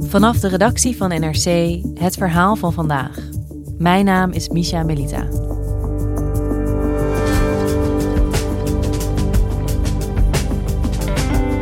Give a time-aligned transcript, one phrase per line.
[0.00, 3.18] Vanaf de redactie van NRC het verhaal van vandaag.
[3.78, 5.28] Mijn naam is Misha Melita.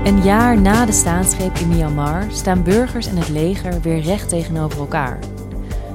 [0.04, 4.78] Een jaar na de staatsgreep in Myanmar staan burgers en het leger weer recht tegenover
[4.78, 5.18] elkaar.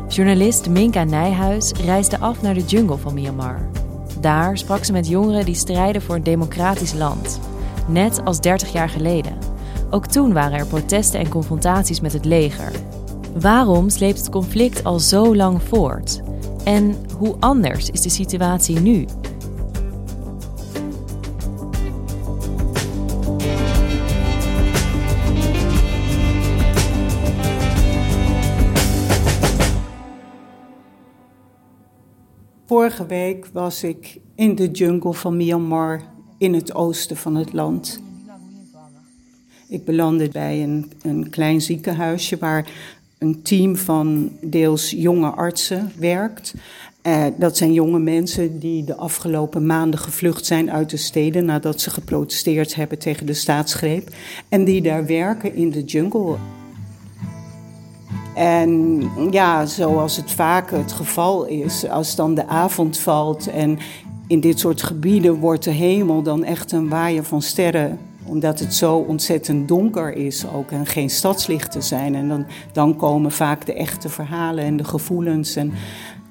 [0.08, 3.70] Journalist Minka Nijhuis reisde af naar de jungle van Myanmar.
[4.20, 7.40] Daar sprak ze met jongeren die strijden voor een democratisch land.
[7.90, 9.38] Net als 30 jaar geleden.
[9.90, 12.72] Ook toen waren er protesten en confrontaties met het leger.
[13.40, 16.22] Waarom sleept het conflict al zo lang voort?
[16.64, 19.06] En hoe anders is de situatie nu?
[32.66, 36.02] Vorige week was ik in de jungle van Myanmar
[36.40, 38.00] in het oosten van het land.
[39.68, 42.70] Ik belandde bij een, een klein ziekenhuisje waar
[43.18, 46.54] een team van deels jonge artsen werkt.
[47.02, 51.82] Eh, dat zijn jonge mensen die de afgelopen maanden gevlucht zijn uit de steden nadat
[51.82, 54.10] ze geprotesteerd hebben tegen de staatsgreep.
[54.50, 56.36] En die daar werken in de jungle.
[58.36, 59.02] En
[59.32, 63.78] ja, zoals het vaak het geval is, als dan de avond valt en
[64.30, 68.74] in dit soort gebieden wordt de hemel dan echt een waaier van sterren omdat het
[68.74, 72.16] zo ontzettend donker is ook en geen stadslichten zijn.
[72.16, 75.56] En dan, dan komen vaak de echte verhalen en de gevoelens.
[75.56, 75.72] En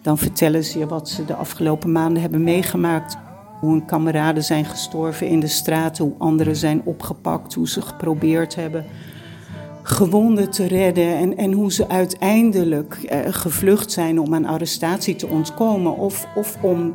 [0.03, 3.17] dan vertellen ze je wat ze de afgelopen maanden hebben meegemaakt.
[3.61, 8.55] Hoe hun kameraden zijn gestorven in de straten, hoe anderen zijn opgepakt, hoe ze geprobeerd
[8.55, 8.85] hebben
[9.83, 15.27] gewonden te redden en, en hoe ze uiteindelijk eh, gevlucht zijn om aan arrestatie te
[15.27, 16.95] ontkomen of, of om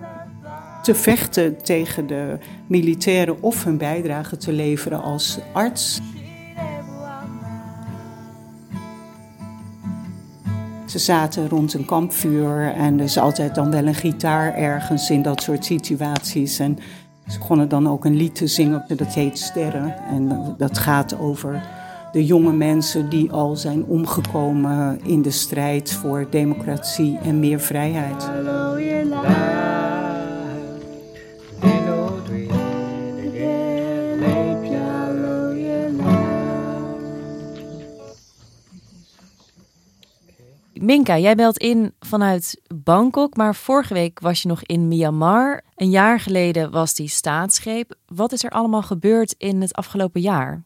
[0.84, 6.02] te vechten tegen de militairen of hun bijdrage te leveren als arts.
[10.86, 15.22] Ze zaten rond een kampvuur en er is altijd dan wel een gitaar ergens in
[15.22, 16.60] dat soort situaties.
[16.60, 16.78] En
[17.28, 19.96] ze begonnen dan ook een lied te zingen, dat heet Sterren.
[20.10, 21.62] En dat gaat over
[22.12, 28.30] de jonge mensen die al zijn omgekomen in de strijd voor democratie en meer vrijheid.
[41.06, 45.62] Jij belt in vanuit Bangkok, maar vorige week was je nog in Myanmar.
[45.76, 47.96] Een jaar geleden was die staatsgreep.
[48.06, 50.64] Wat is er allemaal gebeurd in het afgelopen jaar?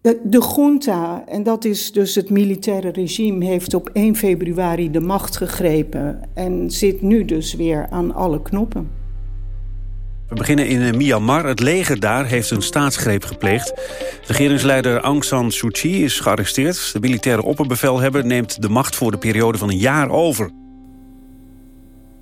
[0.00, 5.00] De, de junta, en dat is dus het militaire regime, heeft op 1 februari de
[5.00, 8.99] macht gegrepen en zit nu dus weer aan alle knoppen.
[10.30, 11.46] We beginnen in eh, Myanmar.
[11.46, 13.72] Het leger daar heeft een staatsgreep gepleegd.
[14.26, 16.92] Regeringsleider Aung San Suu Kyi is gearresteerd.
[16.92, 20.50] De militaire opperbevelhebber neemt de macht voor de periode van een jaar over.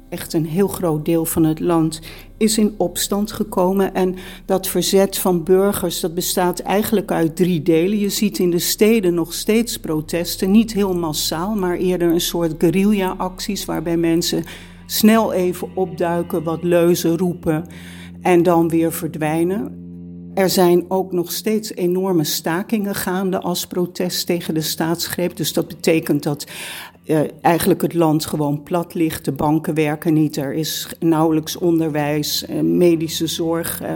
[0.08, 2.00] Echt een heel groot deel van het land
[2.38, 3.94] is in opstand gekomen.
[3.94, 7.98] En dat verzet van burgers dat bestaat eigenlijk uit drie delen.
[7.98, 10.50] Je ziet in de steden nog steeds protesten.
[10.50, 13.64] Niet heel massaal, maar eerder een soort guerrilla-acties...
[13.64, 14.44] waarbij mensen
[14.86, 17.64] snel even opduiken, wat leuzen roepen
[18.20, 19.86] en dan weer verdwijnen.
[20.34, 25.36] Er zijn ook nog steeds enorme stakingen gaande als protest tegen de staatsgreep.
[25.36, 26.46] Dus dat betekent dat
[27.08, 29.24] uh, eigenlijk het land gewoon plat ligt.
[29.24, 30.36] De banken werken niet.
[30.36, 33.88] Er is nauwelijks onderwijs, uh, medische zorg uh,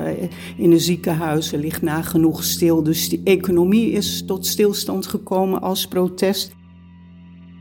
[0.56, 2.82] in de ziekenhuizen ligt nagenoeg stil.
[2.82, 6.54] Dus die economie is tot stilstand gekomen als protest.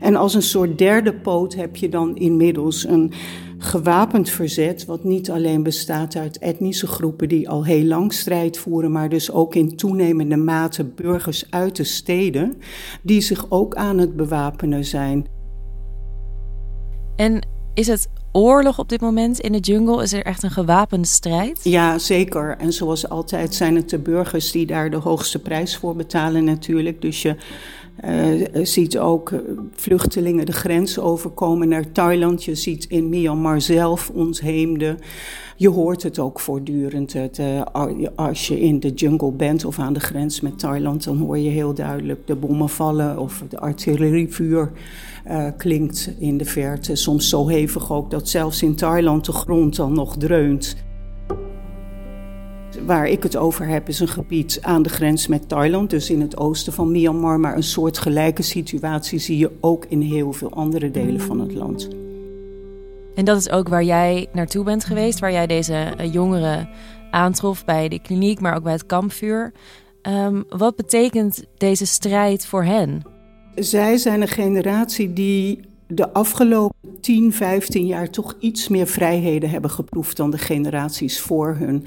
[0.00, 3.12] En als een soort derde poot heb je dan inmiddels een
[3.62, 8.92] gewapend verzet, wat niet alleen bestaat uit etnische groepen die al heel lang strijd voeren,
[8.92, 12.54] maar dus ook in toenemende mate burgers uit de steden,
[13.02, 15.26] die zich ook aan het bewapenen zijn.
[17.16, 20.02] En is het oorlog op dit moment in de jungle?
[20.02, 21.60] Is er echt een gewapende strijd?
[21.62, 22.56] Ja, zeker.
[22.58, 27.02] En zoals altijd zijn het de burgers die daar de hoogste prijs voor betalen natuurlijk.
[27.02, 27.36] Dus je
[28.08, 29.32] Uh, ziet ook
[29.72, 32.44] vluchtelingen de grens overkomen naar Thailand.
[32.44, 34.98] Je ziet in Myanmar zelf ontheemden.
[35.56, 37.12] Je hoort het ook voortdurend.
[37.12, 37.62] Het, uh,
[38.14, 41.50] als je in de jungle bent of aan de grens met Thailand, dan hoor je
[41.50, 44.72] heel duidelijk de bommen vallen of de artillerievuur
[45.56, 46.96] klinkt in de verte.
[46.96, 50.76] Soms zo hevig ook dat zelfs in Thailand de grond dan nog dreunt.
[52.92, 56.20] Waar ik het over heb is een gebied aan de grens met Thailand, dus in
[56.20, 57.40] het oosten van Myanmar.
[57.40, 61.88] Maar een soortgelijke situatie zie je ook in heel veel andere delen van het land.
[63.14, 66.68] En dat is ook waar jij naartoe bent geweest, waar jij deze eh, jongeren
[67.10, 69.52] aantrof bij de kliniek, maar ook bij het kampvuur.
[70.02, 73.02] Um, wat betekent deze strijd voor hen?
[73.54, 75.60] Zij zijn een generatie die
[75.94, 81.56] de afgelopen 10, 15 jaar toch iets meer vrijheden hebben geproefd dan de generaties voor
[81.58, 81.84] hun.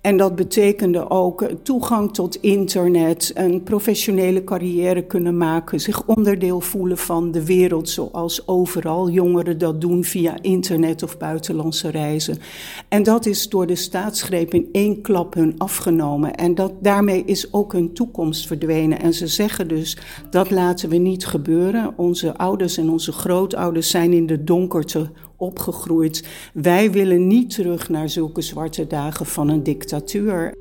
[0.00, 6.98] En dat betekende ook toegang tot internet, een professionele carrière kunnen maken, zich onderdeel voelen
[6.98, 12.38] van de wereld zoals overal jongeren dat doen via internet of buitenlandse reizen.
[12.88, 16.34] En dat is door de staatsgreep in één klap hun afgenomen.
[16.34, 19.00] En dat, daarmee is ook hun toekomst verdwenen.
[19.00, 19.96] En ze zeggen dus,
[20.30, 21.92] dat laten we niet gebeuren.
[21.96, 26.28] Onze ouders en onze grootouders zijn in de donkerte opgegroeid.
[26.54, 30.52] Wij willen niet terug naar zulke zwarte dagen van een dictatuur.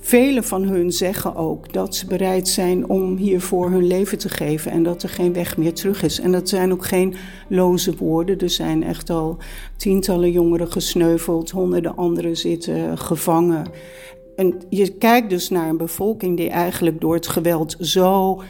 [0.00, 4.70] Velen van hun zeggen ook dat ze bereid zijn om hiervoor hun leven te geven
[4.70, 6.20] en dat er geen weg meer terug is.
[6.20, 7.14] En dat zijn ook geen
[7.48, 8.38] loze woorden.
[8.38, 9.36] Er zijn echt al
[9.76, 13.70] tientallen jongeren gesneuveld, honderden anderen zitten gevangen.
[14.36, 18.40] En je kijkt dus naar een bevolking die eigenlijk door het geweld zo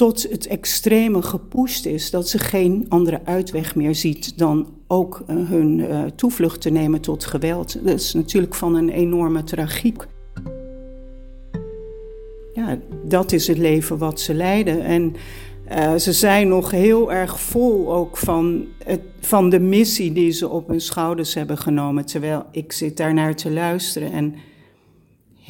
[0.00, 5.48] tot het extreme gepusht is dat ze geen andere uitweg meer ziet dan ook uh,
[5.48, 7.84] hun uh, toevlucht te nemen tot geweld.
[7.84, 10.06] Dat is natuurlijk van een enorme tragiek.
[12.52, 14.82] Ja, dat is het leven wat ze leiden.
[14.82, 15.14] En
[15.72, 20.48] uh, ze zijn nog heel erg vol ook van, het, van de missie die ze
[20.48, 22.06] op hun schouders hebben genomen.
[22.06, 24.34] Terwijl ik zit daarnaar te luisteren en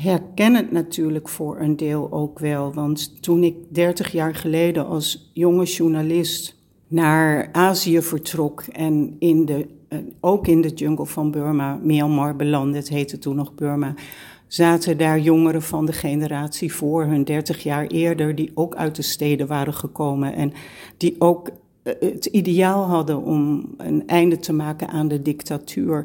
[0.03, 2.73] herken het natuurlijk voor een deel ook wel.
[2.73, 6.57] Want toen ik 30 jaar geleden als jonge journalist
[6.89, 12.77] naar Azië vertrok en in de, eh, ook in de jungle van Burma, Myanmar belandde,
[12.77, 13.95] het heette toen nog Burma,
[14.47, 19.03] zaten daar jongeren van de generatie voor hun 30 jaar eerder, die ook uit de
[19.03, 20.53] steden waren gekomen en
[20.97, 21.51] die ook
[21.83, 26.05] eh, het ideaal hadden om een einde te maken aan de dictatuur.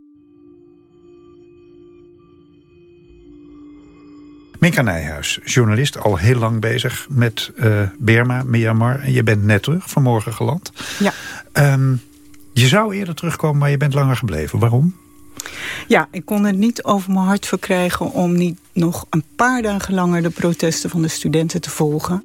[4.65, 8.99] Minka Nijhuis, journalist, al heel lang bezig met uh, Burma, Myanmar.
[8.99, 10.71] En je bent net terug, vanmorgen geland.
[10.99, 11.11] Ja.
[11.73, 12.01] Um,
[12.53, 14.59] je zou eerder terugkomen, maar je bent langer gebleven.
[14.59, 14.95] Waarom?
[15.87, 18.11] Ja, ik kon het niet over mijn hart verkrijgen...
[18.11, 22.23] om niet nog een paar dagen langer de protesten van de studenten te volgen.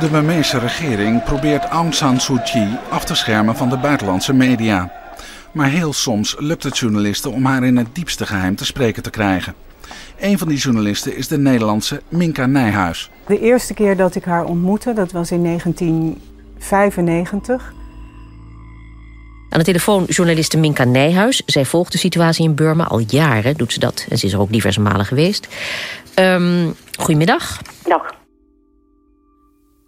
[0.00, 4.92] De Burmeese regering probeert Aung San Suu Kyi af te schermen van de buitenlandse media.
[5.52, 9.10] Maar heel soms lukt het journalisten om haar in het diepste geheim te spreken te
[9.10, 9.54] krijgen.
[10.18, 13.10] Een van die journalisten is de Nederlandse Minka Nijhuis.
[13.26, 17.72] De eerste keer dat ik haar ontmoette, dat was in 1995.
[19.50, 21.42] Aan de telefoon journaliste Minka Nijhuis.
[21.46, 24.06] Zij volgt de situatie in Burma al jaren, doet ze dat.
[24.08, 25.48] En ze is er ook diverse malen geweest.
[26.18, 27.60] Um, goedemiddag.
[27.84, 28.16] Dag.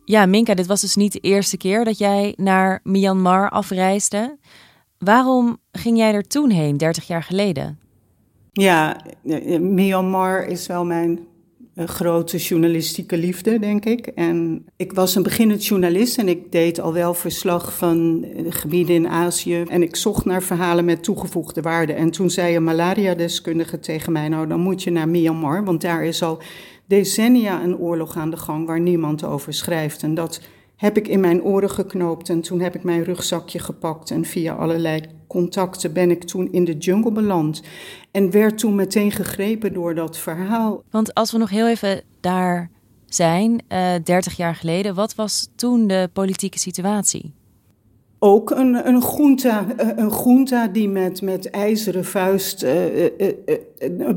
[0.04, 4.38] Ja, Minka, dit was dus niet de eerste keer dat jij naar Myanmar afreisde.
[4.98, 7.78] Waarom ging jij er toen heen, 30 jaar geleden?
[8.60, 9.00] Ja,
[9.60, 11.20] Myanmar is wel mijn
[11.74, 14.06] eh, grote journalistieke liefde, denk ik.
[14.06, 19.08] En ik was een beginnend journalist en ik deed al wel verslag van gebieden in
[19.08, 19.62] Azië.
[19.68, 21.92] En ik zocht naar verhalen met toegevoegde waarde.
[21.92, 26.04] En toen zei een malaria-deskundige tegen mij: Nou, dan moet je naar Myanmar, want daar
[26.04, 26.42] is al
[26.86, 30.02] decennia een oorlog aan de gang waar niemand over schrijft.
[30.02, 30.40] En dat
[30.80, 34.54] heb ik in mijn oren geknoopt en toen heb ik mijn rugzakje gepakt en via
[34.54, 37.62] allerlei contacten ben ik toen in de jungle beland
[38.10, 40.82] en werd toen meteen gegrepen door dat verhaal.
[40.90, 42.70] Want als we nog heel even daar
[43.06, 47.32] zijn, uh, eh, 30 jaar geleden, wat was toen de politieke situatie?
[48.22, 52.70] Ook een, een, junta, eh, een junta die met, met ijzeren vuist uh,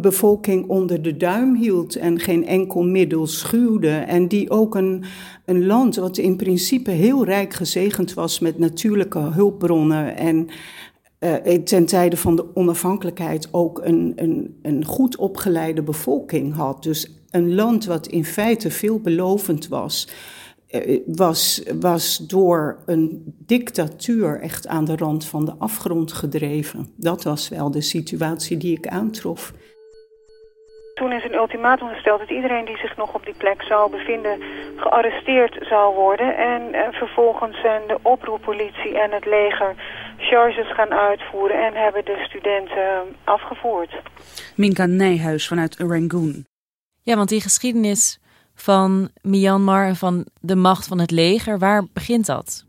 [0.02, 3.90] bevolking onder de duim hield en geen enkel middel schuwde.
[3.90, 5.04] En die ook een,
[5.46, 10.48] een land wat in principe heel rijk gezegend was met natuurlijke hulpbronnen en
[11.64, 16.84] ten tijde van de onafhankelijkheid ook een, een, een goed opgeleide bevolking had.
[16.84, 20.08] Dus een land wat in feite veelbelovend was.
[20.74, 26.94] Eh, was, was door een dictatuur echt aan de rand van de afgrond gedreven.
[26.98, 29.52] Dat was wel de situatie die ik aantrof.
[30.94, 34.42] Toen is een ultimatum gesteld dat iedereen die zich nog op die plek zou bevinden
[34.76, 36.38] gearresteerd zou worden.
[36.38, 39.76] En eh, vervolgens zijn de oproeppolitie en het leger
[40.18, 43.92] charges gaan uitvoeren en hebben de studenten eh, afgevoerd.
[44.56, 46.46] Minka Nijhuis vanuit Rangoon.
[47.02, 48.22] Ja, want die geschiedenis
[48.56, 52.66] van Myanmar en van de macht van het leger, waar begint dat?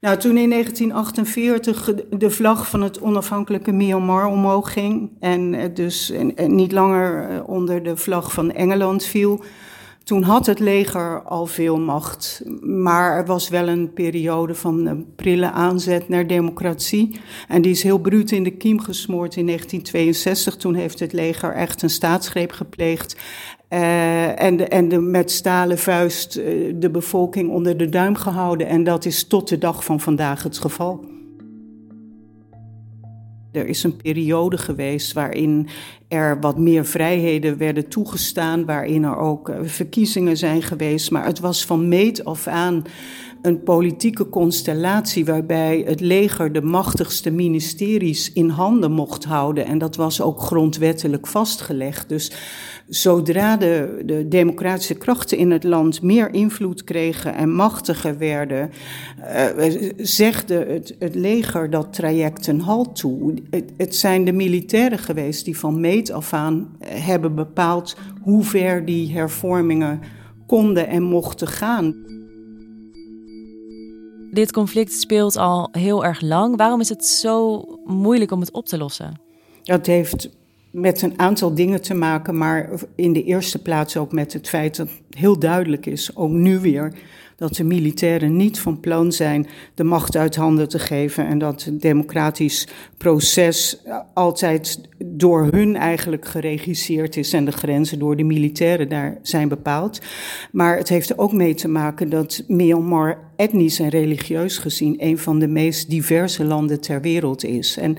[0.00, 6.12] Nou, toen in 1948 de vlag van het onafhankelijke Myanmar omhoog ging en dus
[6.46, 9.44] niet langer eh, onder de vlag van Engeland viel,
[10.04, 12.42] toen had het leger al veel macht.
[12.60, 17.20] Maar er was wel een periode van een prille aanzet naar democratie.
[17.48, 20.56] En die is heel bruut in de kiem gesmoord in 1962.
[20.56, 23.16] Toen heeft het leger echt een staatsgreep gepleegd.
[23.74, 28.66] Uh, en de, en de, met stalen vuist uh, de bevolking onder de duim gehouden.
[28.66, 31.04] En dat is tot de dag van vandaag het geval.
[33.52, 35.68] Er is een periode geweest waarin
[36.14, 41.10] er wat meer vrijheden werden toegestaan, waarin er ook uh, verkiezingen zijn geweest.
[41.10, 42.84] Maar het was van meet af aan
[43.44, 49.66] een politieke constellatie waarbij het leger de machtigste ministeries in handen mocht houden.
[49.66, 52.08] En dat was ook grondwettelijk vastgelegd.
[52.08, 52.32] Dus
[52.88, 58.70] zodra de, de democratische krachten in het land meer invloed kregen en machtiger werden,
[59.58, 63.34] uh, zegde het, het leger dat traject een halt toe.
[63.50, 68.84] Het, het zijn de militairen geweest die van meet af aan hebben bepaald hoe ver
[68.84, 70.00] die hervormingen
[70.46, 71.94] konden en mochten gaan.
[74.30, 76.56] Dit conflict speelt al heel erg lang.
[76.56, 79.20] Waarom is het zo moeilijk om het op te lossen?
[79.62, 80.30] Dat heeft
[80.70, 84.76] met een aantal dingen te maken, maar in de eerste plaats ook met het feit
[84.76, 86.92] dat heel duidelijk is, ook nu weer,
[87.36, 91.64] dat de militairen niet van plan zijn de macht uit handen te geven en dat
[91.64, 92.68] het democratisch
[92.98, 93.82] proces
[94.14, 100.00] altijd door hun eigenlijk geregisseerd is en de grenzen door de militairen daar zijn bepaald.
[100.52, 105.38] Maar het heeft ook mee te maken dat Myanmar etnisch en religieus gezien een van
[105.38, 107.76] de meest diverse landen ter wereld is.
[107.76, 107.96] En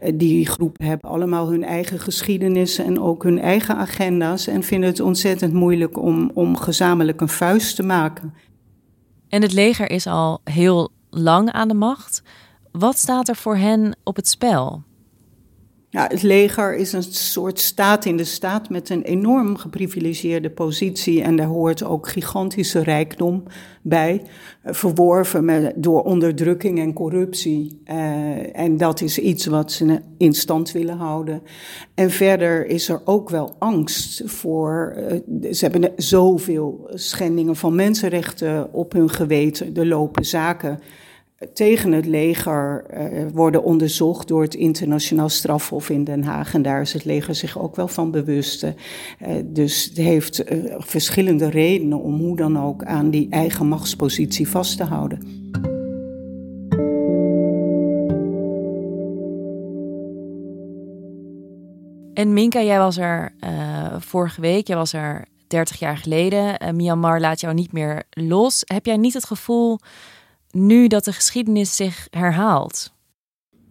[0.00, 4.88] eh, die groepen hebben allemaal hun eigen geschiedenissen en ook hun eigen agenda's en vinden
[4.88, 8.34] het ontzettend moeilijk om, om gezamenlijk een vuist te maken.
[9.28, 12.22] En het leger is al heel lang aan de macht.
[12.72, 14.82] Wat staat er voor hen op het spel?
[15.96, 21.22] Ja, het leger is een soort staat in de staat met een enorm geprivilegeerde positie.
[21.22, 23.42] En daar hoort ook gigantische rijkdom
[23.82, 24.22] bij,
[24.62, 27.82] eh, verworven met, door onderdrukking en corruptie.
[27.84, 31.42] Uh, en dat is iets wat ze in stand willen houden.
[31.94, 34.96] En verder is er ook wel angst voor.
[34.96, 39.74] Uh, ze hebben zoveel schendingen van mensenrechten op hun geweten.
[39.74, 40.80] Er lopen zaken
[41.52, 46.54] tegen het leger uh, worden onderzocht door het internationaal strafhof in Den Haag.
[46.54, 48.62] En daar is het leger zich ook wel van bewust.
[48.62, 48.72] Uh,
[49.44, 54.76] dus het heeft uh, verschillende redenen om hoe dan ook aan die eigen machtspositie vast
[54.76, 55.44] te houden.
[62.14, 63.32] En Minka, jij was er
[63.98, 66.76] vorige week, jij was er 30 jaar geleden.
[66.76, 68.62] Myanmar laat jou niet meer los.
[68.64, 69.78] Heb jij niet het gevoel
[70.50, 72.94] nu dat de geschiedenis zich herhaalt?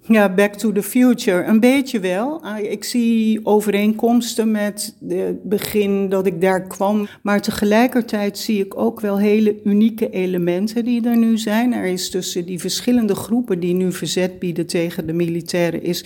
[0.08, 1.44] Ja, Back to the Future.
[1.44, 2.44] Een beetje wel.
[2.44, 7.08] Ah, ik zie overeenkomsten met het begin dat ik daar kwam.
[7.22, 11.74] Maar tegelijkertijd zie ik ook wel hele unieke elementen die er nu zijn.
[11.74, 15.84] Er is tussen die verschillende groepen die nu verzet bieden tegen de militairen...
[15.84, 16.06] is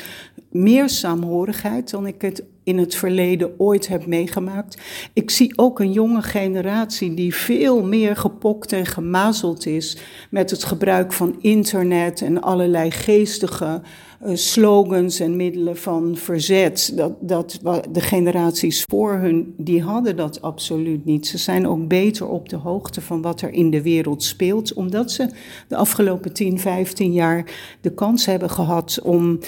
[0.52, 4.82] meer saamhorigheid dan ik het in het verleden ooit heb meegemaakt.
[5.14, 9.98] Ik zie ook een jonge generatie die veel meer gepokt en gemazeld is
[10.30, 13.82] met het gebruik van internet en allerlei geestige
[14.26, 16.92] slogans en middelen van verzet.
[16.96, 17.60] Dat, dat
[17.92, 21.28] de generaties voor hun, die hadden dat absoluut niet.
[21.28, 25.12] Ze zijn ook beter op de hoogte van wat er in de wereld speelt, omdat
[25.12, 25.30] ze
[25.68, 27.46] de afgelopen 10, 15 jaar
[27.82, 29.40] de kans hebben gehad om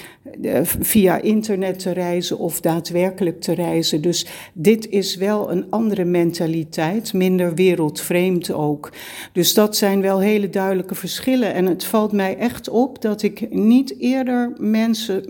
[0.41, 4.01] uh, via internet te reizen of daadwerkelijk te reizen.
[4.01, 8.91] Dus dit is wel een andere mentaliteit, minder wereldvreemd ook.
[9.33, 11.53] Dus dat zijn wel hele duidelijke verschillen.
[11.53, 15.23] En het valt mij echt op dat ik niet eerder mensen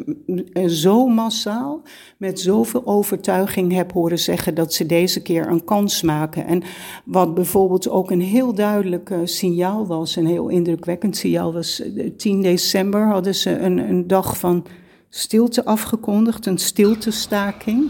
[0.67, 1.81] zo massaal,
[2.17, 6.45] met zoveel overtuiging heb horen zeggen dat ze deze keer een kans maken.
[6.45, 6.63] En
[7.05, 11.81] wat bijvoorbeeld ook een heel duidelijk signaal was, een heel indrukwekkend signaal was,
[12.17, 14.65] 10 december hadden ze een, een dag van
[15.09, 17.89] stilte afgekondigd, een stiltestaking.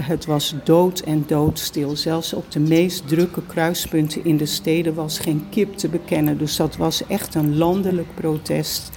[0.00, 1.96] Het was dood en doodstil.
[1.96, 6.38] Zelfs op de meest drukke kruispunten in de steden was geen kip te bekennen.
[6.38, 8.90] Dus dat was echt een landelijk protest.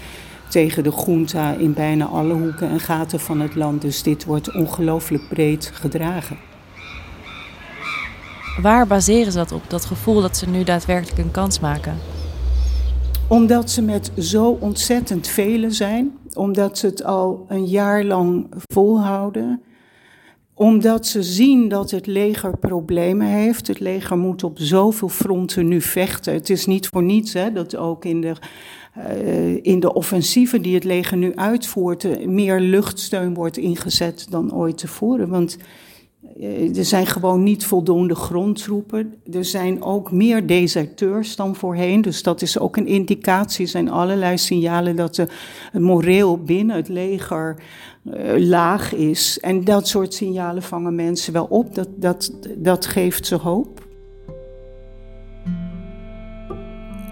[0.49, 3.81] tegen de junta in bijna alle hoeken en gaten van het land.
[3.81, 6.37] Dus dit wordt ongelooflijk breed gedragen.
[8.61, 11.97] Waar baseren ze dat op, dat gevoel dat ze nu daadwerkelijk een kans maken?
[13.27, 19.61] Omdat ze met zo ontzettend velen zijn, omdat ze het al een jaar lang volhouden,
[20.57, 23.67] omdat ze zien dat het leger problemen heeft.
[23.67, 26.33] Het leger moet op zoveel fronten nu vechten.
[26.33, 28.35] Het is niet voor niets hè, dat ook in de,
[28.97, 34.77] uh, in de offensieven die het leger nu uitvoert, meer luchtsteun wordt ingezet dan ooit
[34.77, 35.29] tevoren.
[35.29, 35.63] Want eh,
[36.75, 39.13] er zijn gewoon niet voldoende grondtroepen.
[39.31, 42.01] Er zijn ook meer deserteurs dan voorheen.
[42.01, 43.65] Dus dat is ook een indicatie.
[43.65, 45.27] Er zijn allerlei signalen dat de,
[45.71, 47.55] het moreel binnen het leger
[48.03, 49.39] uh, laag is.
[49.39, 51.75] En dat soort signalen vangen mensen wel op.
[51.75, 53.83] Dat, dat, dat geeft ze hoop.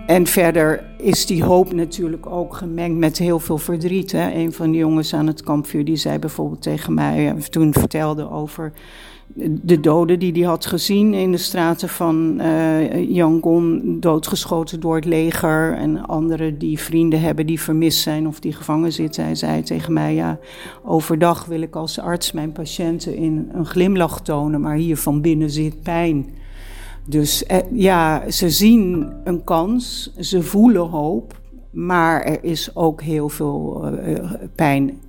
[0.07, 4.11] En verder is die hoop natuurlijk ook gemengd met heel veel verdriet.
[4.11, 4.31] Hè.
[4.31, 8.29] Een van de jongens aan het kampvuur die zei bijvoorbeeld tegen mij, eh, toen vertelde
[8.29, 8.73] over
[9.35, 15.05] de doden die hij had gezien in de straten van uh, Yangon, doodgeschoten door het
[15.05, 15.73] leger.
[15.73, 19.23] En anderen die vrienden hebben die vermist zijn of die gevangen zitten.
[19.23, 20.39] Hij zei tegen mij, ja,
[20.83, 25.49] overdag wil ik als arts mijn patiënten in een glimlach tonen, maar hier van binnen
[25.49, 26.25] zit pijn.
[27.05, 33.29] Dus eh, ja, ze zien een kans, ze voelen hoop, maar er is ook heel
[33.29, 34.99] veel uh, pijn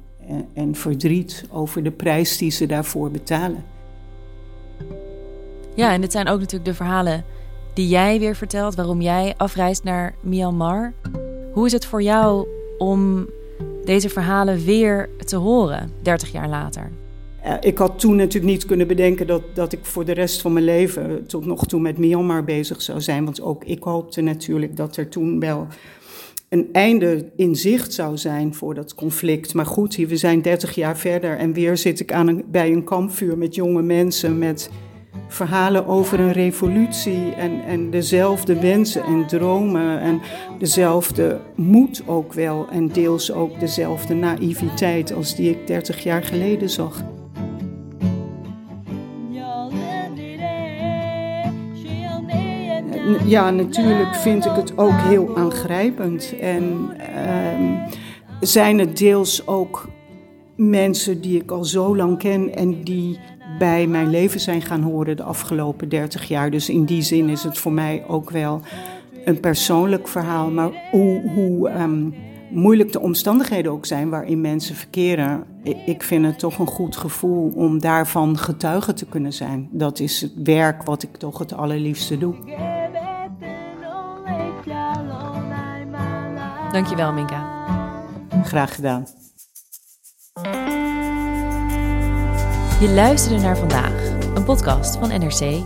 [0.54, 3.73] en verdriet over de prijs die ze daarvoor betalen.
[5.74, 7.24] Ja, en dit zijn ook natuurlijk de verhalen
[7.74, 10.92] die jij weer vertelt, waarom jij afreist naar Myanmar.
[11.52, 13.26] Hoe is het voor jou om
[13.84, 16.90] deze verhalen weer te horen, 30 jaar later?
[17.60, 20.64] Ik had toen natuurlijk niet kunnen bedenken dat, dat ik voor de rest van mijn
[20.64, 23.24] leven tot nog toe met Myanmar bezig zou zijn.
[23.24, 25.66] Want ook ik hoopte natuurlijk dat er toen wel
[26.48, 29.54] een einde in zicht zou zijn voor dat conflict.
[29.54, 32.84] Maar goed, we zijn 30 jaar verder en weer zit ik aan een, bij een
[32.84, 34.70] kampvuur met jonge mensen, met
[35.28, 40.20] verhalen over een revolutie en, en dezelfde wensen en dromen en
[40.58, 46.70] dezelfde moed ook wel en deels ook dezelfde naïviteit als die ik 30 jaar geleden
[46.70, 47.04] zag.
[53.24, 56.34] Ja, natuurlijk vind ik het ook heel aangrijpend.
[56.40, 56.90] En
[57.26, 57.88] uh,
[58.40, 59.88] zijn het deels ook
[60.56, 63.18] mensen die ik al zo lang ken en die
[63.58, 66.50] bij mijn leven zijn gaan horen de afgelopen 30 jaar.
[66.50, 68.60] Dus in die zin is het voor mij ook wel
[69.24, 70.50] een persoonlijk verhaal.
[70.50, 72.14] Maar hoe, hoe um,
[72.50, 75.44] moeilijk de omstandigheden ook zijn waarin mensen verkeren,
[75.86, 79.68] ik vind het toch een goed gevoel om daarvan getuige te kunnen zijn.
[79.70, 82.34] Dat is het werk wat ik toch het allerliefste doe.
[86.72, 87.52] Dankjewel, Minka.
[88.42, 89.06] Graag gedaan.
[92.84, 95.62] Je luisterde naar vandaag, een podcast van NRC.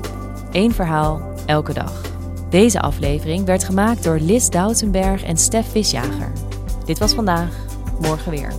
[0.53, 2.03] Eén verhaal, elke dag.
[2.51, 6.33] Deze aflevering werd gemaakt door Lis Doutsenberg en Stef Visjager.
[6.85, 7.57] Dit was vandaag,
[8.01, 8.53] morgen weer.